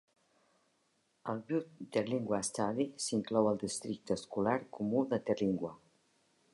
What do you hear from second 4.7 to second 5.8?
comú de Terlingua.